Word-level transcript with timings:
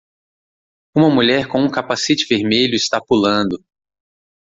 Uma 0.97 1.11
mulher 1.11 1.47
com 1.47 1.59
um 1.63 1.69
capacete 1.69 2.25
vermelho 2.27 2.73
está 2.73 2.99
pulando. 2.99 3.63